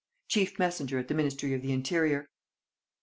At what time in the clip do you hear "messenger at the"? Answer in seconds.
0.57-1.13